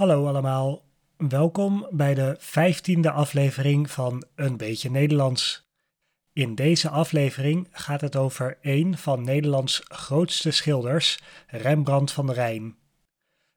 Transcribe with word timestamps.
Hallo 0.00 0.26
allemaal, 0.26 0.84
welkom 1.16 1.86
bij 1.90 2.14
de 2.14 2.36
vijftiende 2.38 3.10
aflevering 3.10 3.90
van 3.90 4.24
Een 4.34 4.56
Beetje 4.56 4.90
Nederlands. 4.90 5.68
In 6.32 6.54
deze 6.54 6.88
aflevering 6.88 7.68
gaat 7.70 8.00
het 8.00 8.16
over 8.16 8.58
een 8.62 8.98
van 8.98 9.24
Nederlands 9.24 9.82
grootste 9.84 10.50
schilders, 10.50 11.20
Rembrandt 11.46 12.12
van 12.12 12.26
der 12.26 12.34
Rijn. 12.34 12.76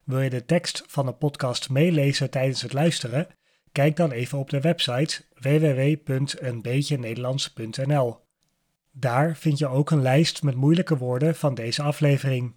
Wil 0.02 0.20
je 0.20 0.30
de 0.30 0.44
tekst 0.44 0.82
van 0.86 1.06
de 1.06 1.12
podcast 1.12 1.70
meelezen 1.70 2.30
tijdens 2.30 2.62
het 2.62 2.72
luisteren? 2.72 3.26
Kijk 3.72 3.96
dan 3.96 4.10
even 4.10 4.38
op 4.38 4.50
de 4.50 4.60
website 4.60 5.24
www.eenbeetjenederlands.nl. 5.40 8.18
Daar 8.92 9.36
vind 9.36 9.58
je 9.58 9.66
ook 9.66 9.90
een 9.90 10.02
lijst 10.02 10.42
met 10.42 10.54
moeilijke 10.54 10.96
woorden 10.96 11.34
van 11.34 11.54
deze 11.54 11.82
aflevering. 11.82 12.54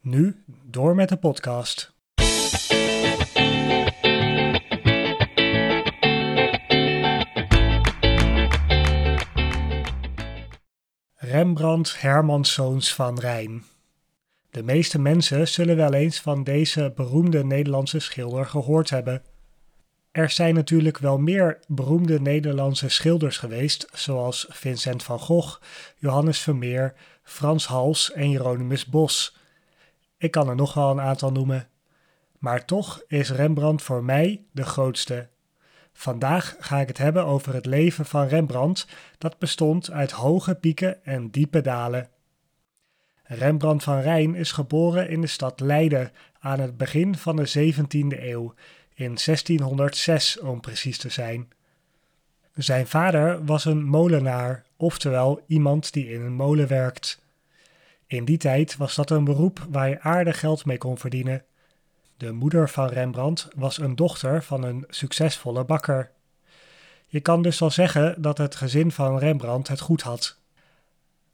Nu 0.00 0.44
door 0.64 0.94
met 0.94 1.08
de 1.08 1.16
podcast. 1.16 1.91
Rembrandt 11.24 12.00
Hermanszoons 12.00 12.94
van 12.94 13.18
Rijn. 13.18 13.64
De 14.50 14.62
meeste 14.62 14.98
mensen 14.98 15.48
zullen 15.48 15.76
wel 15.76 15.92
eens 15.92 16.20
van 16.20 16.44
deze 16.44 16.92
beroemde 16.96 17.44
Nederlandse 17.44 17.98
schilder 17.98 18.46
gehoord 18.46 18.90
hebben. 18.90 19.22
Er 20.10 20.30
zijn 20.30 20.54
natuurlijk 20.54 20.98
wel 20.98 21.18
meer 21.18 21.58
beroemde 21.66 22.20
Nederlandse 22.20 22.88
schilders 22.88 23.38
geweest, 23.38 23.88
zoals 23.92 24.46
Vincent 24.48 25.02
van 25.02 25.18
Gogh, 25.18 25.60
Johannes 25.96 26.38
Vermeer, 26.38 26.94
Frans 27.22 27.66
Hals 27.66 28.12
en 28.12 28.30
Jeronimus 28.30 28.86
Bos. 28.86 29.36
Ik 30.18 30.30
kan 30.30 30.48
er 30.48 30.56
nog 30.56 30.74
wel 30.74 30.90
een 30.90 31.00
aantal 31.00 31.32
noemen. 31.32 31.68
Maar 32.38 32.64
toch 32.64 33.02
is 33.06 33.30
Rembrandt 33.30 33.82
voor 33.82 34.04
mij 34.04 34.44
de 34.52 34.64
grootste. 34.64 35.28
Vandaag 35.92 36.56
ga 36.58 36.80
ik 36.80 36.88
het 36.88 36.98
hebben 36.98 37.24
over 37.24 37.54
het 37.54 37.66
leven 37.66 38.06
van 38.06 38.26
Rembrandt, 38.26 38.86
dat 39.18 39.38
bestond 39.38 39.90
uit 39.90 40.10
hoge 40.10 40.54
pieken 40.54 41.04
en 41.04 41.30
diepe 41.30 41.60
dalen. 41.60 42.08
Rembrandt 43.22 43.84
van 43.84 44.00
Rijn 44.00 44.34
is 44.34 44.52
geboren 44.52 45.08
in 45.08 45.20
de 45.20 45.26
stad 45.26 45.60
Leiden 45.60 46.12
aan 46.38 46.60
het 46.60 46.76
begin 46.76 47.16
van 47.16 47.36
de 47.36 47.72
17e 47.74 48.22
eeuw, 48.22 48.54
in 48.94 49.14
1606 49.24 50.38
om 50.38 50.60
precies 50.60 50.98
te 50.98 51.08
zijn. 51.08 51.48
Zijn 52.54 52.86
vader 52.86 53.44
was 53.44 53.64
een 53.64 53.84
molenaar, 53.84 54.64
oftewel 54.76 55.40
iemand 55.46 55.92
die 55.92 56.08
in 56.08 56.20
een 56.20 56.32
molen 56.32 56.68
werkt. 56.68 57.22
In 58.06 58.24
die 58.24 58.38
tijd 58.38 58.76
was 58.76 58.94
dat 58.94 59.10
een 59.10 59.24
beroep 59.24 59.66
waar 59.70 59.88
je 59.88 60.00
aardig 60.00 60.38
geld 60.38 60.64
mee 60.64 60.78
kon 60.78 60.98
verdienen. 60.98 61.44
De 62.22 62.32
moeder 62.32 62.68
van 62.68 62.88
Rembrandt 62.88 63.48
was 63.54 63.78
een 63.78 63.96
dochter 63.96 64.42
van 64.42 64.62
een 64.62 64.84
succesvolle 64.88 65.64
bakker. 65.64 66.10
Je 67.06 67.20
kan 67.20 67.42
dus 67.42 67.58
wel 67.58 67.70
zeggen 67.70 68.22
dat 68.22 68.38
het 68.38 68.54
gezin 68.54 68.92
van 68.92 69.18
Rembrandt 69.18 69.68
het 69.68 69.80
goed 69.80 70.02
had. 70.02 70.38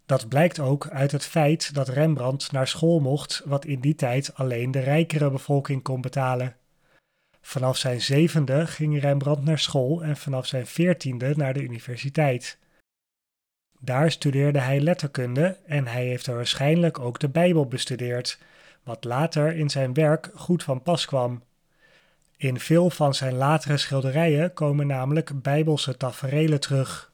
Dat 0.07 0.29
blijkt 0.29 0.59
ook 0.59 0.89
uit 0.89 1.13
het 1.13 1.25
feit 1.25 1.75
dat 1.75 1.89
Rembrandt 1.89 2.53
naar 2.53 2.69
school 2.69 3.01
mocht, 3.01 3.43
wat 3.45 3.65
in 3.65 3.81
die 3.81 3.95
tijd 3.95 4.35
alleen 4.35 4.71
de 4.71 4.79
rijkere 4.79 5.31
bevolking 5.31 5.83
kon 5.83 6.01
betalen. 6.01 6.57
Vanaf 7.41 7.77
zijn 7.77 8.01
zevende 8.01 8.67
ging 8.67 9.01
Rembrandt 9.01 9.45
naar 9.45 9.59
school 9.59 10.03
en 10.03 10.17
vanaf 10.17 10.47
zijn 10.47 10.67
veertiende 10.67 11.37
naar 11.37 11.53
de 11.53 11.63
universiteit. 11.63 12.59
Daar 13.81 14.11
studeerde 14.11 14.61
hij 14.61 14.81
letterkunde 14.81 15.57
en 15.67 15.87
hij 15.87 16.05
heeft 16.05 16.27
er 16.27 16.35
waarschijnlijk 16.35 16.99
ook 16.99 17.19
de 17.19 17.29
Bijbel 17.29 17.67
bestudeerd, 17.67 18.39
wat 18.89 19.05
later 19.05 19.57
in 19.57 19.71
zijn 19.71 19.95
werk 19.95 20.31
goed 20.35 20.63
van 20.63 20.83
pas 20.83 21.07
kwam. 21.07 21.43
In 22.37 22.61
veel 22.61 22.91
van 22.91 23.15
zijn 23.15 23.35
latere 23.35 23.77
schilderijen 23.77 24.53
komen 24.53 24.87
namelijk 24.87 25.43
bijbelse 25.43 25.97
taferelen 25.97 26.61
terug. 26.61 27.13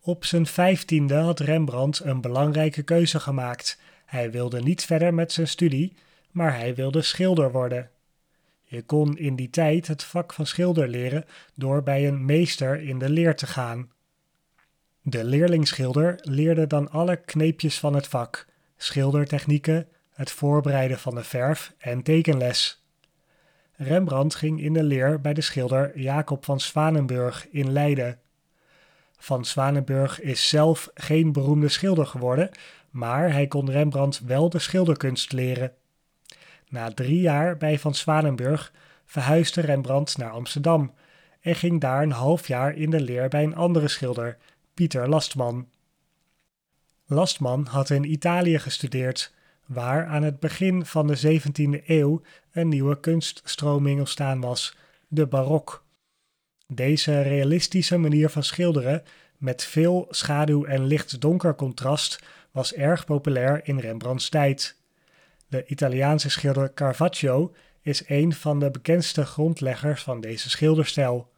Op 0.00 0.24
zijn 0.24 0.46
vijftiende 0.46 1.14
had 1.14 1.40
Rembrandt 1.40 2.00
een 2.04 2.20
belangrijke 2.20 2.82
keuze 2.82 3.20
gemaakt. 3.20 3.78
Hij 4.06 4.30
wilde 4.30 4.62
niet 4.62 4.84
verder 4.84 5.14
met 5.14 5.32
zijn 5.32 5.48
studie, 5.48 5.96
maar 6.30 6.56
hij 6.56 6.74
wilde 6.74 7.02
schilder 7.02 7.52
worden. 7.52 7.90
Je 8.62 8.82
kon 8.82 9.18
in 9.18 9.36
die 9.36 9.50
tijd 9.50 9.86
het 9.86 10.04
vak 10.04 10.32
van 10.32 10.46
schilder 10.46 10.88
leren 10.88 11.24
door 11.54 11.82
bij 11.82 12.08
een 12.08 12.24
meester 12.24 12.80
in 12.80 12.98
de 12.98 13.10
leer 13.10 13.36
te 13.36 13.46
gaan. 13.46 13.90
De 15.02 15.24
leerlingschilder 15.24 16.18
leerde 16.22 16.66
dan 16.66 16.90
alle 16.90 17.16
kneepjes 17.16 17.78
van 17.78 17.94
het 17.94 18.08
vak, 18.08 18.46
schildertechnieken, 18.76 19.88
het 20.20 20.30
voorbereiden 20.30 20.98
van 20.98 21.14
de 21.14 21.24
verf 21.24 21.74
en 21.78 22.02
tekenles. 22.02 22.84
Rembrandt 23.72 24.34
ging 24.34 24.60
in 24.60 24.72
de 24.72 24.82
leer 24.82 25.20
bij 25.20 25.34
de 25.34 25.40
schilder 25.40 25.98
Jacob 25.98 26.44
van 26.44 26.60
Zwanenburg 26.60 27.46
in 27.50 27.72
Leiden. 27.72 28.18
Van 29.18 29.44
Zwanenburg 29.44 30.20
is 30.20 30.48
zelf 30.48 30.90
geen 30.94 31.32
beroemde 31.32 31.68
schilder 31.68 32.06
geworden, 32.06 32.50
maar 32.90 33.32
hij 33.32 33.46
kon 33.46 33.70
Rembrandt 33.70 34.20
wel 34.20 34.48
de 34.50 34.58
schilderkunst 34.58 35.32
leren. 35.32 35.72
Na 36.68 36.90
drie 36.90 37.20
jaar 37.20 37.56
bij 37.56 37.78
Van 37.78 37.94
Zwanenburg 37.94 38.72
verhuisde 39.04 39.60
Rembrandt 39.60 40.16
naar 40.16 40.30
Amsterdam 40.30 40.94
en 41.40 41.54
ging 41.54 41.80
daar 41.80 42.02
een 42.02 42.12
half 42.12 42.48
jaar 42.48 42.74
in 42.74 42.90
de 42.90 43.00
leer 43.00 43.28
bij 43.28 43.42
een 43.42 43.56
andere 43.56 43.88
schilder, 43.88 44.36
Pieter 44.74 45.08
Lastman. 45.08 45.68
Lastman 47.06 47.66
had 47.66 47.90
in 47.90 48.10
Italië 48.12 48.58
gestudeerd, 48.58 49.38
waar 49.72 50.06
aan 50.06 50.22
het 50.22 50.40
begin 50.40 50.86
van 50.86 51.06
de 51.06 51.40
17e 51.40 51.86
eeuw 51.86 52.22
een 52.52 52.68
nieuwe 52.68 53.00
kunststroming 53.00 53.98
ontstaan 53.98 54.40
was, 54.40 54.76
de 55.08 55.26
barok. 55.26 55.84
Deze 56.66 57.22
realistische 57.22 57.98
manier 57.98 58.28
van 58.28 58.42
schilderen, 58.42 59.02
met 59.36 59.64
veel 59.64 60.06
schaduw 60.10 60.64
en 60.64 60.84
licht-donker 60.84 61.54
contrast, 61.54 62.22
was 62.50 62.74
erg 62.74 63.04
populair 63.04 63.60
in 63.64 63.78
Rembrandts 63.78 64.28
tijd. 64.28 64.76
De 65.48 65.66
Italiaanse 65.66 66.30
schilder 66.30 66.74
Caravaggio 66.74 67.54
is 67.82 68.02
een 68.06 68.32
van 68.32 68.58
de 68.58 68.70
bekendste 68.70 69.24
grondleggers 69.24 70.02
van 70.02 70.20
deze 70.20 70.50
schilderstijl. 70.50 71.30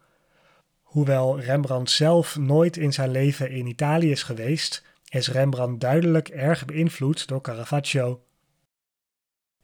Hoewel 0.83 1.41
Rembrandt 1.41 1.91
zelf 1.91 2.37
nooit 2.37 2.77
in 2.77 2.93
zijn 2.93 3.11
leven 3.11 3.51
in 3.51 3.67
Italië 3.67 4.11
is 4.11 4.23
geweest, 4.23 4.83
is 5.19 5.29
Rembrandt 5.29 5.81
duidelijk 5.81 6.29
erg 6.29 6.65
beïnvloed 6.65 7.29
door 7.29 7.41
Caravaggio. 7.41 8.25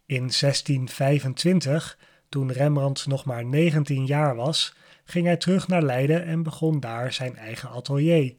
In 0.07 0.17
1625, 0.17 1.99
toen 2.29 2.53
Rembrandt 2.53 3.07
nog 3.07 3.25
maar 3.25 3.45
19 3.45 4.07
jaar 4.07 4.37
was, 4.37 4.75
ging 5.05 5.27
hij 5.27 5.37
terug 5.37 5.69
naar 5.69 5.83
Leiden 5.83 6.25
en 6.25 6.43
begon 6.43 6.81
daar 6.81 7.13
zijn 7.13 7.37
eigen 7.37 7.69
atelier. 7.69 8.35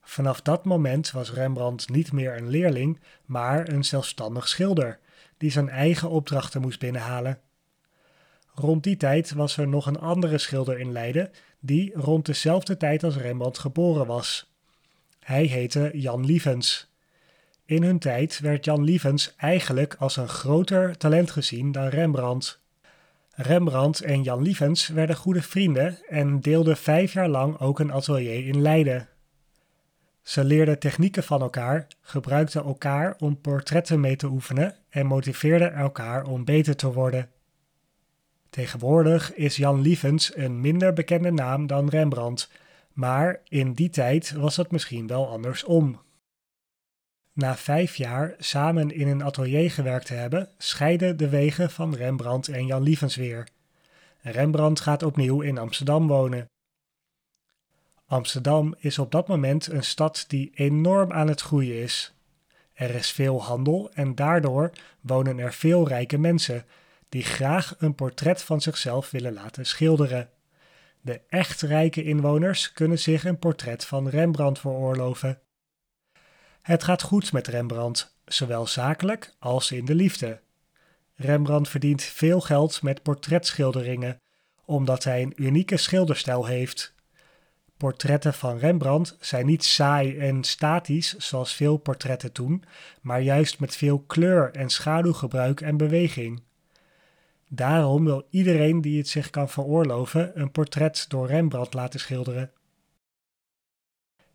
Vanaf 0.00 0.40
dat 0.40 0.64
moment 0.64 1.10
was 1.10 1.32
Rembrandt 1.32 1.88
niet 1.88 2.12
meer 2.12 2.36
een 2.36 2.48
leerling, 2.48 3.00
maar 3.24 3.68
een 3.68 3.84
zelfstandig 3.84 4.48
schilder, 4.48 4.98
die 5.36 5.50
zijn 5.50 5.68
eigen 5.68 6.10
opdrachten 6.10 6.60
moest 6.60 6.78
binnenhalen. 6.78 7.40
Rond 8.54 8.82
die 8.82 8.96
tijd 8.96 9.32
was 9.32 9.56
er 9.56 9.68
nog 9.68 9.86
een 9.86 9.98
andere 9.98 10.38
schilder 10.38 10.78
in 10.78 10.92
Leiden, 10.92 11.30
die 11.60 11.92
rond 11.94 12.26
dezelfde 12.26 12.76
tijd 12.76 13.04
als 13.04 13.16
Rembrandt 13.16 13.58
geboren 13.58 14.06
was. 14.06 14.49
Hij 15.24 15.44
heette 15.44 15.90
Jan 15.92 16.24
Lievens. 16.24 16.90
In 17.64 17.82
hun 17.82 17.98
tijd 17.98 18.40
werd 18.40 18.64
Jan 18.64 18.84
Lievens 18.84 19.34
eigenlijk 19.36 19.94
als 19.98 20.16
een 20.16 20.28
groter 20.28 20.96
talent 20.96 21.30
gezien 21.30 21.72
dan 21.72 21.86
Rembrandt. 21.88 22.60
Rembrandt 23.34 24.00
en 24.00 24.22
Jan 24.22 24.42
Lievens 24.42 24.88
werden 24.88 25.16
goede 25.16 25.42
vrienden 25.42 25.98
en 26.08 26.40
deelden 26.40 26.76
vijf 26.76 27.12
jaar 27.12 27.28
lang 27.28 27.58
ook 27.58 27.78
een 27.78 27.92
atelier 27.92 28.46
in 28.46 28.62
Leiden. 28.62 29.08
Ze 30.22 30.44
leerden 30.44 30.78
technieken 30.78 31.22
van 31.22 31.40
elkaar, 31.40 31.86
gebruikten 32.00 32.64
elkaar 32.64 33.16
om 33.18 33.40
portretten 33.40 34.00
mee 34.00 34.16
te 34.16 34.26
oefenen 34.26 34.74
en 34.88 35.06
motiveerden 35.06 35.72
elkaar 35.72 36.24
om 36.24 36.44
beter 36.44 36.76
te 36.76 36.92
worden. 36.92 37.30
Tegenwoordig 38.50 39.34
is 39.34 39.56
Jan 39.56 39.80
Lievens 39.80 40.36
een 40.36 40.60
minder 40.60 40.92
bekende 40.92 41.30
naam 41.32 41.66
dan 41.66 41.88
Rembrandt, 41.88 42.50
maar 43.00 43.40
in 43.48 43.72
die 43.72 43.90
tijd 43.90 44.32
was 44.32 44.56
het 44.56 44.70
misschien 44.70 45.06
wel 45.06 45.28
andersom. 45.28 46.00
Na 47.32 47.56
vijf 47.56 47.96
jaar 47.96 48.34
samen 48.38 48.90
in 48.90 49.08
een 49.08 49.24
atelier 49.24 49.70
gewerkt 49.70 50.06
te 50.06 50.14
hebben, 50.14 50.48
scheiden 50.58 51.16
de 51.16 51.28
wegen 51.28 51.70
van 51.70 51.94
Rembrandt 51.94 52.48
en 52.48 52.66
Jan 52.66 52.82
Lievens 52.82 53.16
weer. 53.16 53.48
Rembrandt 54.20 54.80
gaat 54.80 55.02
opnieuw 55.02 55.40
in 55.40 55.58
Amsterdam 55.58 56.06
wonen. 56.06 56.48
Amsterdam 58.06 58.74
is 58.78 58.98
op 58.98 59.10
dat 59.10 59.28
moment 59.28 59.66
een 59.66 59.84
stad 59.84 60.24
die 60.28 60.50
enorm 60.54 61.12
aan 61.12 61.28
het 61.28 61.40
groeien 61.40 61.82
is. 61.82 62.14
Er 62.72 62.94
is 62.94 63.10
veel 63.10 63.42
handel 63.42 63.90
en 63.92 64.14
daardoor 64.14 64.72
wonen 65.00 65.38
er 65.38 65.52
veel 65.52 65.88
rijke 65.88 66.18
mensen 66.18 66.64
die 67.08 67.22
graag 67.24 67.74
een 67.78 67.94
portret 67.94 68.42
van 68.42 68.60
zichzelf 68.60 69.10
willen 69.10 69.32
laten 69.32 69.66
schilderen. 69.66 70.30
De 71.00 71.20
echt 71.28 71.60
rijke 71.60 72.02
inwoners 72.02 72.72
kunnen 72.72 72.98
zich 72.98 73.24
een 73.24 73.38
portret 73.38 73.84
van 73.84 74.08
Rembrandt 74.08 74.58
veroorloven. 74.58 75.40
Het 76.62 76.84
gaat 76.84 77.02
goed 77.02 77.32
met 77.32 77.46
Rembrandt, 77.46 78.16
zowel 78.24 78.66
zakelijk 78.66 79.34
als 79.38 79.72
in 79.72 79.84
de 79.84 79.94
liefde. 79.94 80.40
Rembrandt 81.14 81.68
verdient 81.68 82.02
veel 82.02 82.40
geld 82.40 82.82
met 82.82 83.02
portretschilderingen, 83.02 84.20
omdat 84.64 85.04
hij 85.04 85.22
een 85.22 85.32
unieke 85.36 85.76
schilderstijl 85.76 86.46
heeft. 86.46 86.94
Portretten 87.76 88.34
van 88.34 88.58
Rembrandt 88.58 89.16
zijn 89.20 89.46
niet 89.46 89.64
saai 89.64 90.18
en 90.18 90.44
statisch 90.44 91.16
zoals 91.16 91.54
veel 91.54 91.76
portretten 91.76 92.32
toen, 92.32 92.64
maar 93.00 93.20
juist 93.20 93.60
met 93.60 93.76
veel 93.76 93.98
kleur 93.98 94.50
en 94.50 94.70
schaduwgebruik 94.70 95.60
en 95.60 95.76
beweging. 95.76 96.42
Daarom 97.52 98.04
wil 98.04 98.26
iedereen 98.30 98.80
die 98.80 98.98
het 98.98 99.08
zich 99.08 99.30
kan 99.30 99.48
veroorloven 99.48 100.40
een 100.40 100.50
portret 100.50 101.04
door 101.08 101.26
Rembrandt 101.26 101.74
laten 101.74 102.00
schilderen. 102.00 102.52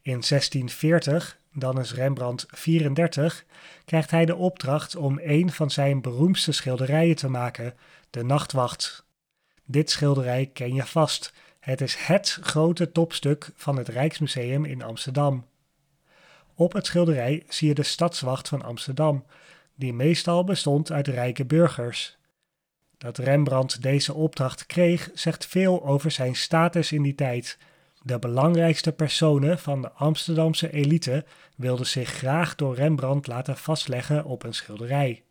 In 0.01 0.21
1640, 0.27 1.39
dan 1.53 1.79
is 1.79 1.93
Rembrandt 1.93 2.45
34, 2.47 3.45
krijgt 3.85 4.11
hij 4.11 4.25
de 4.25 4.35
opdracht 4.35 4.95
om 4.95 5.19
een 5.23 5.51
van 5.51 5.71
zijn 5.71 6.01
beroemdste 6.01 6.51
schilderijen 6.51 7.15
te 7.15 7.29
maken, 7.29 7.73
De 8.09 8.23
Nachtwacht. 8.23 9.05
Dit 9.65 9.89
schilderij 9.89 10.49
ken 10.53 10.73
je 10.73 10.85
vast. 10.85 11.33
Het 11.59 11.81
is 11.81 11.95
het 11.95 12.39
grote 12.41 12.91
topstuk 12.91 13.51
van 13.55 13.77
het 13.77 13.87
Rijksmuseum 13.87 14.65
in 14.65 14.83
Amsterdam. 14.83 15.45
Op 16.55 16.73
het 16.73 16.85
schilderij 16.85 17.43
zie 17.47 17.67
je 17.67 17.73
de 17.73 17.83
stadswacht 17.83 18.47
van 18.47 18.61
Amsterdam, 18.61 19.25
die 19.75 19.93
meestal 19.93 20.43
bestond 20.43 20.91
uit 20.91 21.07
rijke 21.07 21.45
burgers. 21.45 22.17
Dat 22.97 23.17
Rembrandt 23.17 23.81
deze 23.81 24.13
opdracht 24.13 24.65
kreeg, 24.65 25.09
zegt 25.13 25.45
veel 25.45 25.85
over 25.85 26.11
zijn 26.11 26.35
status 26.35 26.91
in 26.91 27.01
die 27.01 27.15
tijd. 27.15 27.57
De 28.01 28.19
belangrijkste 28.19 28.91
personen 28.91 29.59
van 29.59 29.81
de 29.81 29.91
Amsterdamse 29.91 30.71
elite 30.71 31.25
wilden 31.55 31.87
zich 31.87 32.09
graag 32.09 32.55
door 32.55 32.75
Rembrandt 32.75 33.27
laten 33.27 33.57
vastleggen 33.57 34.25
op 34.25 34.43
een 34.43 34.53
schilderij. 34.53 35.23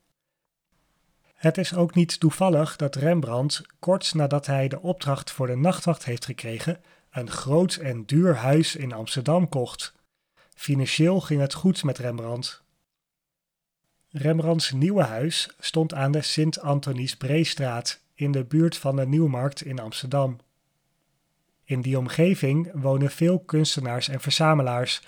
Het 1.34 1.58
is 1.58 1.74
ook 1.74 1.94
niet 1.94 2.20
toevallig 2.20 2.76
dat 2.76 2.94
Rembrandt, 2.94 3.62
kort 3.78 4.14
nadat 4.14 4.46
hij 4.46 4.68
de 4.68 4.80
opdracht 4.80 5.30
voor 5.30 5.46
de 5.46 5.56
nachtwacht 5.56 6.04
heeft 6.04 6.24
gekregen, 6.24 6.80
een 7.10 7.30
groot 7.30 7.74
en 7.74 8.04
duur 8.04 8.36
huis 8.36 8.76
in 8.76 8.92
Amsterdam 8.92 9.48
kocht. 9.48 9.94
Financieel 10.54 11.20
ging 11.20 11.40
het 11.40 11.54
goed 11.54 11.84
met 11.84 11.98
Rembrandt. 11.98 12.63
Rembrandts 14.16 14.72
nieuwe 14.72 15.02
huis 15.02 15.48
stond 15.58 15.94
aan 15.94 16.12
de 16.12 16.22
Sint-Antonies 16.22 17.16
Breestraat 17.16 18.00
in 18.14 18.32
de 18.32 18.44
buurt 18.44 18.76
van 18.76 18.96
de 18.96 19.06
Nieuwmarkt 19.06 19.64
in 19.64 19.78
Amsterdam. 19.78 20.38
In 21.64 21.80
die 21.80 21.98
omgeving 21.98 22.70
wonen 22.74 23.10
veel 23.10 23.38
kunstenaars 23.38 24.08
en 24.08 24.20
verzamelaars, 24.20 25.02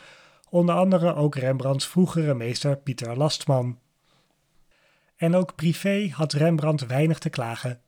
onder 0.49 0.75
andere 0.75 1.15
ook 1.15 1.35
Rembrandts 1.35 1.87
vroegere 1.87 2.35
meester 2.35 2.77
Pieter 2.77 3.17
Lastman. 3.17 3.79
En 5.17 5.35
ook 5.35 5.55
privé 5.55 6.09
had 6.13 6.33
Rembrandt 6.33 6.87
weinig 6.87 7.19
te 7.19 7.31
klagen. 7.31 7.81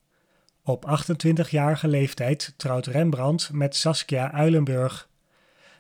Op 0.63 1.01
28-jarige 1.05 1.89
leeftijd 1.89 2.55
trouwt 2.57 2.87
Rembrandt 2.87 3.53
met 3.53 3.77
Saskia 3.77 4.33
Uilenburg. 4.33 5.09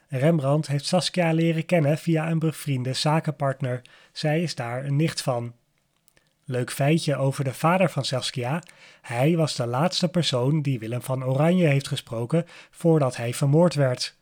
Rembrandt 0.08 0.66
heeft 0.66 0.86
Saskia 0.86 1.32
leren 1.32 1.64
kennen 1.64 1.98
via 1.98 2.30
een 2.30 2.38
bevriende 2.38 2.92
zakenpartner. 2.92 3.82
Zij 4.18 4.42
is 4.42 4.54
daar 4.54 4.84
een 4.84 4.96
nicht 4.96 5.22
van. 5.22 5.54
Leuk 6.44 6.70
feitje 6.70 7.16
over 7.16 7.44
de 7.44 7.54
vader 7.54 7.90
van 7.90 8.04
Saskia. 8.04 8.62
Hij 9.02 9.36
was 9.36 9.54
de 9.54 9.66
laatste 9.66 10.08
persoon 10.08 10.62
die 10.62 10.78
Willem 10.78 11.02
van 11.02 11.24
Oranje 11.24 11.66
heeft 11.66 11.88
gesproken 11.88 12.46
voordat 12.70 13.16
hij 13.16 13.34
vermoord 13.34 13.74
werd. 13.74 14.16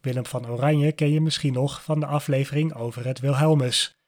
Willem 0.00 0.26
van 0.26 0.48
Oranje 0.48 0.92
ken 0.92 1.10
je 1.10 1.20
misschien 1.20 1.52
nog 1.52 1.82
van 1.82 2.00
de 2.00 2.06
aflevering 2.06 2.74
over 2.74 3.06
het 3.06 3.20
Wilhelmus. 3.20 3.98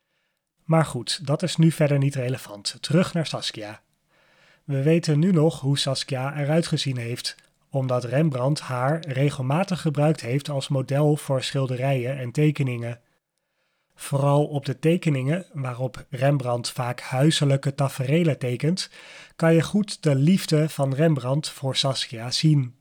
Maar 0.64 0.84
goed, 0.84 1.26
dat 1.26 1.42
is 1.42 1.56
nu 1.56 1.70
verder 1.70 1.98
niet 1.98 2.14
relevant. 2.14 2.76
Terug 2.80 3.14
naar 3.14 3.26
Saskia. 3.26 3.80
We 4.64 4.82
weten 4.82 5.18
nu 5.18 5.32
nog 5.32 5.60
hoe 5.60 5.78
Saskia 5.78 6.40
eruit 6.40 6.66
gezien 6.66 6.96
heeft, 6.96 7.36
omdat 7.68 8.04
Rembrandt 8.04 8.60
haar 8.60 9.04
regelmatig 9.06 9.80
gebruikt 9.80 10.20
heeft 10.20 10.48
als 10.48 10.68
model 10.68 11.16
voor 11.16 11.42
schilderijen 11.42 12.18
en 12.18 12.30
tekeningen. 12.30 13.00
Vooral 14.00 14.46
op 14.46 14.64
de 14.64 14.78
tekeningen, 14.78 15.46
waarop 15.52 16.04
Rembrandt 16.10 16.70
vaak 16.70 17.00
huiselijke 17.00 17.74
taferelen 17.74 18.38
tekent, 18.38 18.90
kan 19.36 19.54
je 19.54 19.62
goed 19.62 20.02
de 20.02 20.14
liefde 20.14 20.68
van 20.68 20.94
Rembrandt 20.94 21.50
voor 21.50 21.76
Saskia 21.76 22.30
zien. 22.30 22.74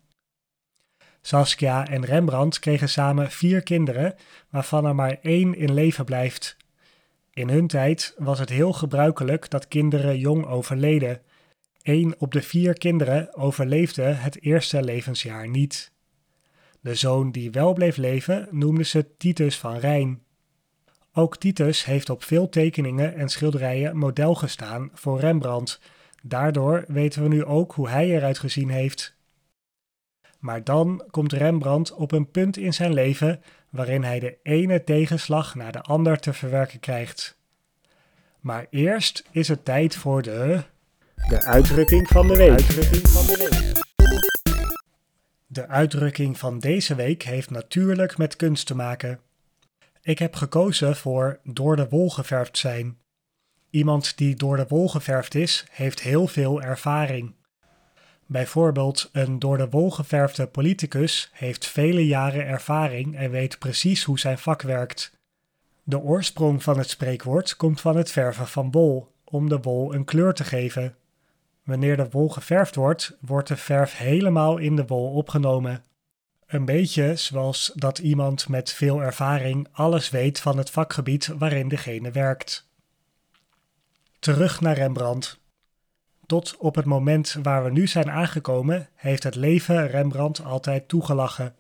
Saskia 1.22 1.88
en 1.88 2.06
Rembrandt 2.06 2.60
kregen 2.60 2.90
samen 2.90 3.32
vier 3.32 3.62
kinderen, 3.62 4.16
waarvan 4.50 4.86
er 4.86 4.96
maar 4.96 5.18
één 5.22 5.56
in 5.56 5.74
leven 5.74 6.06
blijft. 6.06 6.58
In 7.34 7.50
hun 7.50 7.68
tijd 7.68 8.16
was 8.18 8.40
het 8.40 8.50
heel 8.50 8.74
gebruikelijk 8.74 9.50
dat 9.50 9.68
kinderen 9.68 10.18
jong 10.18 10.46
overleden. 10.46 11.22
Eén 11.82 12.16
op 12.18 12.32
de 12.32 12.42
vier 12.42 12.74
kinderen 12.74 13.36
overleefde 13.36 14.04
het 14.04 14.42
eerste 14.42 14.84
levensjaar 14.84 15.50
niet. 15.50 15.92
De 16.82 16.96
zoon 16.96 17.32
die 17.32 17.52
wel 17.52 17.74
bleef 17.74 17.98
leven 17.98 18.48
noemde 18.52 18.84
ze 18.84 19.16
Titus 19.18 19.58
van 19.58 19.78
Rijn. 19.78 20.28
Ook 21.20 21.38
Titus 21.38 21.86
heeft 21.86 22.10
op 22.10 22.24
veel 22.24 22.50
tekeningen 22.50 23.16
en 23.16 23.30
schilderijen 23.30 23.98
model 23.98 24.36
gestaan 24.36 24.90
voor 24.94 25.20
Rembrandt. 25.20 25.80
Daardoor 26.22 26.84
weten 26.88 27.22
we 27.22 27.28
nu 27.28 27.46
ook 27.46 27.72
hoe 27.72 27.90
hij 27.90 28.10
eruit 28.10 28.40
gezien 28.40 28.70
heeft. 28.70 29.16
Maar 30.40 30.64
dan 30.64 31.04
komt 31.12 31.34
Rembrandt 31.34 31.94
op 31.94 32.12
een 32.12 32.32
punt 32.32 32.58
in 32.58 32.74
zijn 32.74 32.94
leven 32.94 33.42
waarin 33.70 34.04
hij 34.04 34.20
de 34.20 34.38
ene 34.44 34.84
tegenslag 34.84 35.56
naar 35.56 35.72
de 35.72 35.82
ander 35.82 36.20
te 36.20 36.34
verwerken 36.34 36.80
krijgt. 36.80 37.38
Maar 38.40 38.66
eerst 38.70 39.24
is 39.32 39.48
het 39.48 39.66
tijd 39.66 39.96
voor 39.96 40.22
de. 40.22 40.64
De 41.30 41.44
uitdrukking 41.44 42.08
van 42.08 42.28
de 42.28 42.36
week. 42.36 42.50
Uitdrukking 42.50 43.08
van 43.08 43.26
de, 43.26 43.38
week. 43.38 43.84
de 45.48 45.68
uitdrukking 45.68 46.38
van 46.38 46.60
deze 46.60 46.96
week 46.96 47.24
heeft 47.24 47.50
natuurlijk 47.50 48.18
met 48.18 48.36
kunst 48.36 48.68
te 48.68 48.76
maken. 48.76 49.20
Ik 50.10 50.20
heb 50.20 50.36
gekozen 50.36 50.96
voor 50.96 51.40
door 51.44 51.76
de 51.76 51.90
wol 51.90 52.10
geverfd 52.10 52.58
zijn. 52.58 52.98
Iemand 53.70 54.18
die 54.18 54.36
door 54.36 54.58
de 54.58 54.66
wol 54.68 54.90
geverfd 54.90 55.36
is, 55.36 55.66
heeft 55.72 56.02
heel 56.02 56.28
veel 56.28 56.62
ervaring. 56.62 57.36
Bijvoorbeeld 58.26 59.10
een 59.12 59.40
door 59.40 59.58
de 59.58 59.70
wol 59.70 59.92
geverfde 59.92 60.48
politicus 60.48 61.30
heeft 61.34 61.66
vele 61.66 62.06
jaren 62.06 62.46
ervaring 62.46 63.16
en 63.16 63.32
weet 63.32 63.60
precies 63.60 64.04
hoe 64.04 64.20
zijn 64.20 64.38
vak 64.38 64.62
werkt. 64.62 65.14
De 65.84 66.00
oorsprong 66.00 66.64
van 66.64 66.78
het 66.78 66.90
spreekwoord 66.90 67.56
komt 67.56 67.82
van 67.82 67.98
het 67.98 68.12
verven 68.12 68.48
van 68.48 68.72
wol, 68.72 69.12
om 69.24 69.50
de 69.50 69.60
wol 69.60 69.94
een 69.94 70.06
kleur 70.06 70.34
te 70.34 70.44
geven. 70.44 70.96
Wanneer 71.64 71.98
de 71.98 72.10
wol 72.10 72.30
geverfd 72.30 72.76
wordt, 72.76 73.18
wordt 73.22 73.48
de 73.48 73.58
verf 73.58 73.98
helemaal 73.98 74.58
in 74.58 74.76
de 74.76 74.86
wol 74.86 75.12
opgenomen. 75.12 75.84
Een 76.50 76.66
beetje 76.66 77.16
zoals 77.16 77.72
dat 77.76 78.00
iemand 78.00 78.48
met 78.48 78.74
veel 78.74 79.02
ervaring 79.02 79.68
alles 79.72 80.10
weet 80.10 80.40
van 80.40 80.58
het 80.58 80.70
vakgebied 80.70 81.28
waarin 81.28 81.68
degene 81.68 82.12
werkt. 82.12 82.68
Terug 84.20 84.62
naar 84.62 84.76
Rembrandt. 84.76 85.40
Tot 86.26 86.58
op 86.58 86.76
het 86.76 86.86
moment 86.86 87.38
waar 87.44 87.64
we 87.64 87.72
nu 87.72 87.88
zijn 87.88 88.12
aangekomen, 88.12 88.90
heeft 88.96 89.24
het 89.24 89.36
leven 89.36 89.88
Rembrandt 89.88 90.44
altijd 90.44 90.88
toegelachen. 90.88 91.56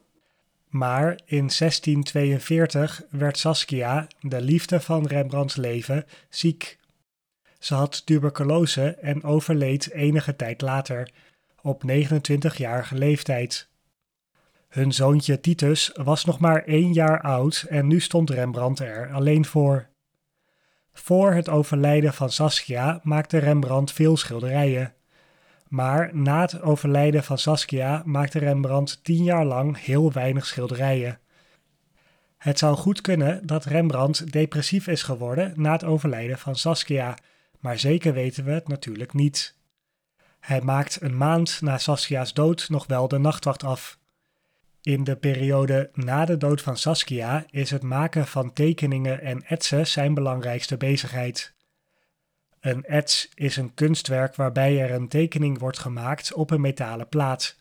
Maar 0.68 1.20
in 1.26 1.50
1642 1.58 3.02
werd 3.10 3.38
Saskia, 3.38 4.08
de 4.20 4.42
liefde 4.42 4.80
van 4.80 5.08
Rembrandts 5.08 5.56
leven, 5.56 6.06
ziek. 6.30 6.78
Ze 7.60 7.74
had 7.74 8.06
tuberculose 8.06 8.90
en 8.90 9.24
overleed 9.24 9.92
enige 9.92 10.36
tijd 10.36 10.62
later, 10.62 11.12
op 11.62 11.84
29-jarige 11.88 12.96
leeftijd. 12.96 13.70
Hun 14.70 14.92
zoontje 14.92 15.40
Titus 15.40 15.92
was 15.94 16.26
nog 16.26 16.40
maar 16.40 16.64
één 16.64 16.94
jaar 16.94 17.22
oud 17.22 17.66
en 17.70 17.88
nu 17.88 18.00
stond 18.00 18.30
Rembrandt 18.30 18.80
er 18.80 19.12
alleen 19.12 19.46
voor. 19.46 19.88
Voor 20.94 21.34
het 21.34 21.50
overlijden 21.50 22.14
van 22.14 22.30
Saskia 22.30 23.00
maakte 23.04 23.38
Rembrandt 23.38 23.92
veel 23.92 24.18
schilderijen. 24.18 24.94
Maar 25.68 26.10
na 26.14 26.42
het 26.42 26.62
overlijden 26.62 27.24
van 27.24 27.38
Saskia 27.38 28.02
maakte 28.06 28.40
Rembrandt 28.40 29.04
tien 29.04 29.24
jaar 29.24 29.46
lang 29.46 29.84
heel 29.84 30.12
weinig 30.12 30.46
schilderijen. 30.46 31.20
Het 32.38 32.60
zou 32.60 32.76
goed 32.76 33.02
kunnen 33.02 33.48
dat 33.48 33.66
Rembrandt 33.66 34.32
depressief 34.32 34.88
is 34.88 35.04
geworden 35.04 35.54
na 35.56 35.72
het 35.72 35.84
overlijden 35.84 36.38
van 36.38 36.56
Saskia, 36.56 37.18
maar 37.60 37.80
zeker 37.80 38.14
weten 38.14 38.44
we 38.44 38.52
het 38.52 38.68
natuurlijk 38.68 39.14
niet. 39.14 39.56
Hij 40.40 40.62
maakt 40.62 41.02
een 41.02 41.18
maand 41.18 41.62
na 41.62 41.78
Saskia's 41.78 42.34
dood 42.34 42.70
nog 42.70 42.88
wel 42.88 43.08
de 43.08 43.18
nachtwacht 43.18 43.64
af. 43.64 43.98
In 44.90 45.04
de 45.04 45.16
periode 45.16 45.90
na 45.94 46.26
de 46.26 46.38
dood 46.38 46.62
van 46.62 46.78
Saskia 46.78 47.46
is 47.50 47.72
het 47.72 47.84
maken 47.84 48.28
van 48.28 48.54
tekeningen 48.54 49.22
en 49.22 49.44
etsen 49.44 49.88
zijn 49.88 50.14
belangrijkste 50.14 50.78
bezigheid. 50.78 51.54
Een 52.60 52.84
ets 52.84 53.30
is 53.34 53.58
een 53.58 53.74
kunstwerk 53.74 54.36
waarbij 54.36 54.82
er 54.82 54.92
een 54.92 55.08
tekening 55.08 55.60
wordt 55.60 55.80
gemaakt 55.80 56.34
op 56.34 56.52
een 56.52 56.62
metalen 56.62 57.10
plaat. 57.10 57.56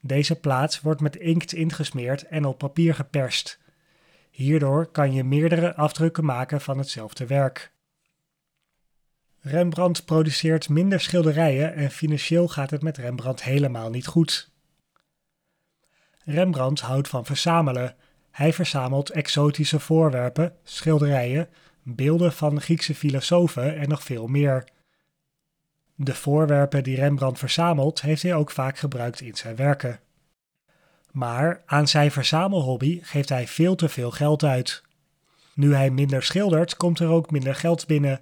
Deze 0.00 0.34
plaat 0.40 0.80
wordt 0.80 1.00
met 1.00 1.16
inkt 1.16 1.52
ingesmeerd 1.52 2.22
en 2.22 2.44
op 2.44 2.58
papier 2.58 2.94
geperst. 2.94 3.58
Hierdoor 4.30 4.86
kan 4.86 5.12
je 5.12 5.24
meerdere 5.24 5.74
afdrukken 5.74 6.24
maken 6.24 6.60
van 6.60 6.78
hetzelfde 6.78 7.26
werk. 7.26 7.72
Rembrandt 9.40 10.04
produceert 10.04 10.68
minder 10.68 11.00
schilderijen 11.00 11.74
en 11.74 11.90
financieel 11.90 12.48
gaat 12.48 12.70
het 12.70 12.82
met 12.82 12.96
Rembrandt 12.96 13.42
helemaal 13.42 13.90
niet 13.90 14.06
goed. 14.06 14.56
Rembrandt 16.28 16.80
houdt 16.80 17.08
van 17.08 17.24
verzamelen. 17.24 17.94
Hij 18.30 18.52
verzamelt 18.52 19.10
exotische 19.10 19.80
voorwerpen, 19.80 20.52
schilderijen, 20.64 21.48
beelden 21.82 22.32
van 22.32 22.60
Griekse 22.60 22.94
filosofen 22.94 23.76
en 23.76 23.88
nog 23.88 24.02
veel 24.02 24.26
meer. 24.26 24.64
De 25.94 26.14
voorwerpen 26.14 26.82
die 26.82 26.96
Rembrandt 26.96 27.38
verzamelt, 27.38 28.00
heeft 28.00 28.22
hij 28.22 28.34
ook 28.34 28.50
vaak 28.50 28.78
gebruikt 28.78 29.20
in 29.20 29.36
zijn 29.36 29.56
werken. 29.56 30.00
Maar 31.10 31.62
aan 31.66 31.88
zijn 31.88 32.10
verzamelhobby 32.10 33.00
geeft 33.02 33.28
hij 33.28 33.46
veel 33.46 33.74
te 33.74 33.88
veel 33.88 34.10
geld 34.10 34.44
uit. 34.44 34.82
Nu 35.54 35.74
hij 35.74 35.90
minder 35.90 36.22
schildert, 36.22 36.76
komt 36.76 36.98
er 36.98 37.08
ook 37.08 37.30
minder 37.30 37.54
geld 37.54 37.86
binnen. 37.86 38.20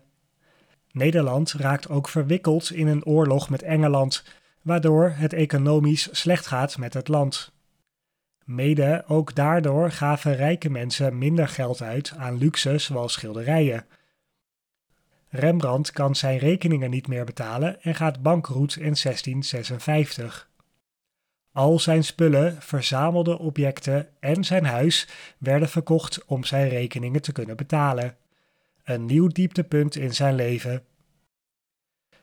Nederland 0.90 1.52
raakt 1.52 1.88
ook 1.88 2.08
verwikkeld 2.08 2.70
in 2.70 2.86
een 2.86 3.04
oorlog 3.04 3.50
met 3.50 3.62
Engeland, 3.62 4.24
waardoor 4.62 5.12
het 5.16 5.32
economisch 5.32 6.08
slecht 6.12 6.46
gaat 6.46 6.78
met 6.78 6.94
het 6.94 7.08
land. 7.08 7.54
Mede 8.46 9.04
ook 9.06 9.34
daardoor 9.34 9.90
gaven 9.90 10.36
rijke 10.36 10.70
mensen 10.70 11.18
minder 11.18 11.48
geld 11.48 11.82
uit 11.82 12.12
aan 12.16 12.38
luxe 12.38 12.78
zoals 12.78 13.12
schilderijen. 13.12 13.86
Rembrandt 15.28 15.90
kan 15.90 16.16
zijn 16.16 16.38
rekeningen 16.38 16.90
niet 16.90 17.08
meer 17.08 17.24
betalen 17.24 17.82
en 17.82 17.94
gaat 17.94 18.22
bankroet 18.22 18.76
in 18.76 18.82
1656. 19.02 20.50
Al 21.52 21.78
zijn 21.78 22.04
spullen, 22.04 22.62
verzamelde 22.62 23.38
objecten 23.38 24.08
en 24.20 24.44
zijn 24.44 24.64
huis 24.64 25.08
werden 25.38 25.68
verkocht 25.68 26.24
om 26.24 26.44
zijn 26.44 26.68
rekeningen 26.68 27.22
te 27.22 27.32
kunnen 27.32 27.56
betalen. 27.56 28.16
Een 28.84 29.06
nieuw 29.06 29.28
dieptepunt 29.28 29.96
in 29.96 30.14
zijn 30.14 30.34
leven. 30.34 30.84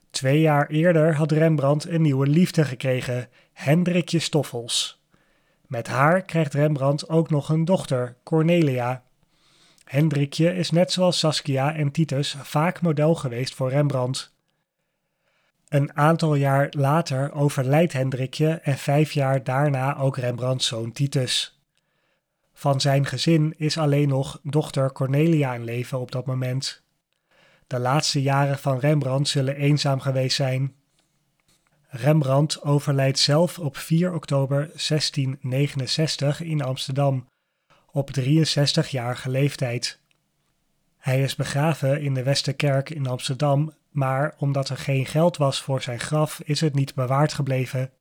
Twee 0.09 0.41
jaar 0.41 0.67
eerder 0.67 1.15
had 1.15 1.31
Rembrandt 1.31 1.85
een 1.85 2.01
nieuwe 2.01 2.27
liefde 2.27 2.65
gekregen, 2.65 3.29
Hendrikje 3.53 4.19
Stoffels. 4.19 5.02
Met 5.73 5.87
haar 5.87 6.21
krijgt 6.21 6.53
Rembrandt 6.53 7.09
ook 7.09 7.29
nog 7.29 7.49
een 7.49 7.65
dochter, 7.65 8.15
Cornelia. 8.23 9.03
Hendrikje 9.83 10.55
is 10.55 10.71
net 10.71 10.91
zoals 10.91 11.19
Saskia 11.19 11.75
en 11.75 11.91
Titus 11.91 12.35
vaak 12.41 12.81
model 12.81 13.15
geweest 13.15 13.53
voor 13.53 13.69
Rembrandt. 13.69 14.33
Een 15.67 15.97
aantal 15.97 16.35
jaar 16.35 16.67
later 16.69 17.33
overlijdt 17.33 17.93
Hendrikje 17.93 18.49
en 18.49 18.77
vijf 18.77 19.11
jaar 19.11 19.43
daarna 19.43 19.97
ook 19.97 20.17
Rembrandts 20.17 20.67
zoon 20.67 20.91
Titus. 20.91 21.61
Van 22.53 22.81
zijn 22.81 23.05
gezin 23.05 23.53
is 23.57 23.77
alleen 23.77 24.07
nog 24.07 24.39
dochter 24.43 24.91
Cornelia 24.91 25.53
in 25.53 25.63
leven 25.63 25.99
op 25.99 26.11
dat 26.11 26.25
moment. 26.25 26.83
De 27.67 27.79
laatste 27.79 28.21
jaren 28.21 28.57
van 28.57 28.79
Rembrandt 28.79 29.29
zullen 29.29 29.55
eenzaam 29.55 29.99
geweest 29.99 30.35
zijn. 30.35 30.75
Rembrandt 31.95 32.61
overlijdt 32.61 33.19
zelf 33.19 33.59
op 33.59 33.77
4 33.77 34.13
oktober 34.13 34.57
1669 34.57 36.41
in 36.41 36.61
Amsterdam, 36.61 37.27
op 37.91 38.09
63-jarige 38.19 39.29
leeftijd. 39.29 39.99
Hij 40.97 41.21
is 41.21 41.35
begraven 41.35 42.01
in 42.01 42.13
de 42.13 42.23
Westerkerk 42.23 42.89
in 42.89 43.07
Amsterdam, 43.07 43.73
maar 43.89 44.33
omdat 44.37 44.69
er 44.69 44.77
geen 44.77 45.05
geld 45.05 45.37
was 45.37 45.61
voor 45.61 45.81
zijn 45.81 45.99
graf, 45.99 46.41
is 46.43 46.61
het 46.61 46.73
niet 46.73 46.95
bewaard 46.95 47.33
gebleven. 47.33 47.91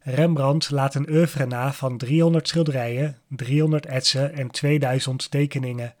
Rembrandt 0.00 0.70
laat 0.70 0.94
een 0.94 1.10
oeuvre 1.10 1.46
na 1.46 1.72
van 1.72 1.98
300 1.98 2.48
schilderijen, 2.48 3.18
300 3.28 3.86
etsen 3.86 4.32
en 4.32 4.50
2000 4.50 5.30
tekeningen. 5.30 5.94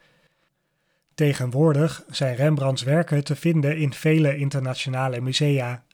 Tegenwoordig 1.14 2.04
zijn 2.08 2.34
Rembrandts 2.34 2.82
werken 2.82 3.24
te 3.24 3.36
vinden 3.36 3.76
in 3.76 3.92
vele 3.92 4.36
internationale 4.36 5.20
musea. 5.20 5.84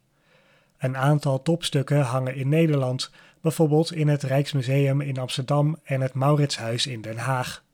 Een 0.83 0.97
aantal 0.97 1.43
topstukken 1.43 2.01
hangen 2.01 2.35
in 2.35 2.49
Nederland, 2.49 3.11
bijvoorbeeld 3.41 3.93
in 3.93 4.09
het 4.09 4.23
Rijksmuseum 4.23 5.01
in 5.01 5.19
Amsterdam 5.19 5.79
en 5.85 6.01
het 6.01 6.15
Mauritshuis 6.15 6.87
in 6.87 7.01
Den 7.01 7.17
Haag. 7.17 7.65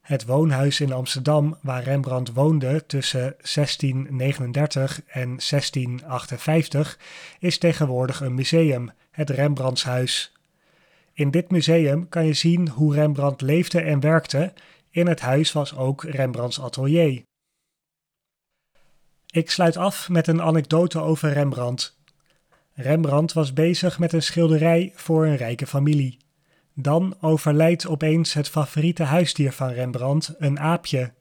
Het 0.00 0.24
woonhuis 0.24 0.80
in 0.80 0.92
Amsterdam, 0.92 1.56
waar 1.62 1.82
Rembrandt 1.82 2.32
woonde 2.32 2.86
tussen 2.86 3.20
1639 3.20 5.02
en 5.06 5.28
1658, 5.28 6.98
is 7.38 7.58
tegenwoordig 7.58 8.20
een 8.20 8.34
museum, 8.34 8.90
het 9.10 9.30
Rembrandtshuis. 9.30 10.32
In 11.12 11.30
dit 11.30 11.50
museum 11.50 12.08
kan 12.08 12.26
je 12.26 12.34
zien 12.34 12.68
hoe 12.68 12.94
Rembrandt 12.94 13.40
leefde 13.40 13.80
en 13.80 14.00
werkte. 14.00 14.52
In 14.90 15.06
het 15.06 15.20
huis 15.20 15.52
was 15.52 15.76
ook 15.76 16.02
Rembrandts 16.04 16.60
atelier. 16.60 17.27
Ik 19.38 19.50
sluit 19.50 19.76
af 19.76 20.08
met 20.08 20.26
een 20.26 20.42
anekdote 20.42 21.00
over 21.00 21.32
Rembrandt. 21.32 21.98
Rembrandt 22.74 23.32
was 23.32 23.52
bezig 23.52 23.98
met 23.98 24.12
een 24.12 24.22
schilderij 24.22 24.92
voor 24.94 25.26
een 25.26 25.36
rijke 25.36 25.66
familie. 25.66 26.18
Dan 26.74 27.16
overlijdt 27.20 27.86
opeens 27.86 28.32
het 28.32 28.48
favoriete 28.48 29.02
huisdier 29.02 29.52
van 29.52 29.68
Rembrandt, 29.68 30.34
een 30.38 30.60
aapje. 30.60 31.12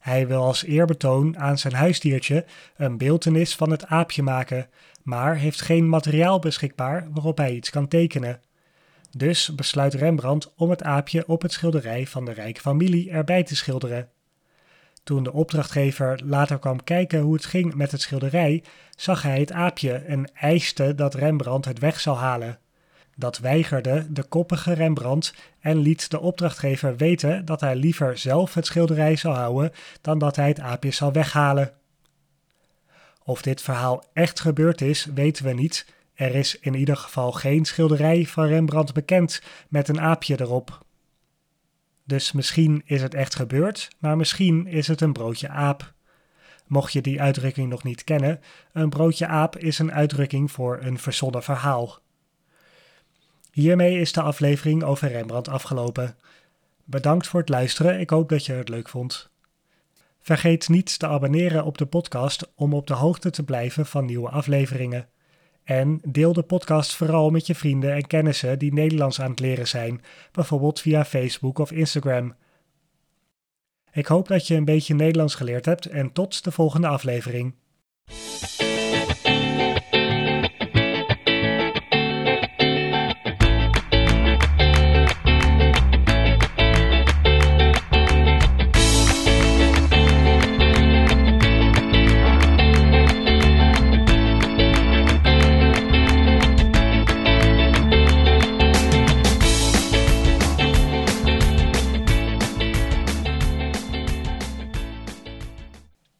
Hij 0.00 0.26
wil 0.26 0.42
als 0.42 0.64
eerbetoon 0.64 1.38
aan 1.38 1.58
zijn 1.58 1.74
huisdiertje 1.74 2.44
een 2.76 2.98
beeltenis 2.98 3.54
van 3.54 3.70
het 3.70 3.86
aapje 3.86 4.22
maken, 4.22 4.68
maar 5.02 5.36
heeft 5.36 5.60
geen 5.60 5.88
materiaal 5.88 6.38
beschikbaar 6.38 7.08
waarop 7.10 7.36
hij 7.36 7.54
iets 7.54 7.70
kan 7.70 7.88
tekenen. 7.88 8.40
Dus 9.10 9.54
besluit 9.54 9.94
Rembrandt 9.94 10.52
om 10.56 10.70
het 10.70 10.82
aapje 10.82 11.26
op 11.26 11.42
het 11.42 11.52
schilderij 11.52 12.06
van 12.06 12.24
de 12.24 12.32
rijke 12.32 12.60
familie 12.60 13.10
erbij 13.10 13.42
te 13.42 13.56
schilderen. 13.56 14.08
Toen 15.04 15.22
de 15.22 15.32
opdrachtgever 15.32 16.20
later 16.24 16.58
kwam 16.58 16.84
kijken 16.84 17.20
hoe 17.20 17.34
het 17.34 17.44
ging 17.44 17.74
met 17.74 17.90
het 17.90 18.00
schilderij, 18.00 18.62
zag 18.96 19.22
hij 19.22 19.40
het 19.40 19.52
aapje 19.52 19.92
en 19.92 20.30
eiste 20.34 20.94
dat 20.94 21.14
Rembrandt 21.14 21.66
het 21.66 21.78
weg 21.78 22.00
zou 22.00 22.16
halen. 22.16 22.58
Dat 23.16 23.38
weigerde 23.38 24.06
de 24.10 24.22
koppige 24.22 24.72
Rembrandt 24.72 25.34
en 25.60 25.78
liet 25.78 26.10
de 26.10 26.20
opdrachtgever 26.20 26.96
weten 26.96 27.44
dat 27.44 27.60
hij 27.60 27.76
liever 27.76 28.18
zelf 28.18 28.54
het 28.54 28.66
schilderij 28.66 29.16
zou 29.16 29.34
houden 29.34 29.72
dan 30.00 30.18
dat 30.18 30.36
hij 30.36 30.48
het 30.48 30.60
aapje 30.60 30.90
zou 30.90 31.12
weghalen. 31.12 31.72
Of 33.24 33.42
dit 33.42 33.62
verhaal 33.62 34.04
echt 34.12 34.40
gebeurd 34.40 34.80
is, 34.80 35.08
weten 35.14 35.44
we 35.44 35.52
niet. 35.52 35.86
Er 36.14 36.34
is 36.34 36.58
in 36.58 36.74
ieder 36.74 36.96
geval 36.96 37.32
geen 37.32 37.64
schilderij 37.64 38.26
van 38.26 38.46
Rembrandt 38.46 38.92
bekend 38.92 39.42
met 39.68 39.88
een 39.88 40.00
aapje 40.00 40.40
erop. 40.40 40.84
Dus 42.04 42.32
misschien 42.32 42.82
is 42.84 43.02
het 43.02 43.14
echt 43.14 43.34
gebeurd, 43.34 43.88
maar 43.98 44.16
misschien 44.16 44.66
is 44.66 44.86
het 44.86 45.00
een 45.00 45.12
broodje 45.12 45.48
aap. 45.48 45.92
Mocht 46.66 46.92
je 46.92 47.00
die 47.00 47.20
uitdrukking 47.20 47.68
nog 47.68 47.82
niet 47.82 48.04
kennen, 48.04 48.40
een 48.72 48.88
broodje 48.88 49.26
aap 49.26 49.56
is 49.56 49.78
een 49.78 49.92
uitdrukking 49.92 50.50
voor 50.50 50.78
een 50.82 50.98
verzonnen 50.98 51.42
verhaal. 51.42 51.98
Hiermee 53.50 53.98
is 53.98 54.12
de 54.12 54.22
aflevering 54.22 54.82
over 54.82 55.08
Rembrandt 55.08 55.48
afgelopen. 55.48 56.16
Bedankt 56.84 57.26
voor 57.26 57.40
het 57.40 57.48
luisteren, 57.48 58.00
ik 58.00 58.10
hoop 58.10 58.28
dat 58.28 58.46
je 58.46 58.52
het 58.52 58.68
leuk 58.68 58.88
vond. 58.88 59.30
Vergeet 60.20 60.68
niet 60.68 60.98
te 60.98 61.06
abonneren 61.06 61.64
op 61.64 61.78
de 61.78 61.86
podcast 61.86 62.52
om 62.54 62.74
op 62.74 62.86
de 62.86 62.94
hoogte 62.94 63.30
te 63.30 63.42
blijven 63.42 63.86
van 63.86 64.04
nieuwe 64.04 64.28
afleveringen. 64.28 65.08
En 65.64 66.00
deel 66.02 66.32
de 66.32 66.42
podcast 66.42 66.94
vooral 66.94 67.30
met 67.30 67.46
je 67.46 67.54
vrienden 67.54 67.94
en 67.94 68.06
kennissen 68.06 68.58
die 68.58 68.72
Nederlands 68.72 69.20
aan 69.20 69.30
het 69.30 69.40
leren 69.40 69.68
zijn, 69.68 70.02
bijvoorbeeld 70.32 70.80
via 70.80 71.04
Facebook 71.04 71.58
of 71.58 71.72
Instagram. 71.72 72.34
Ik 73.92 74.06
hoop 74.06 74.28
dat 74.28 74.46
je 74.46 74.54
een 74.54 74.64
beetje 74.64 74.94
Nederlands 74.94 75.34
geleerd 75.34 75.64
hebt 75.64 75.86
en 75.86 76.12
tot 76.12 76.44
de 76.44 76.52
volgende 76.52 76.86
aflevering. 76.86 77.54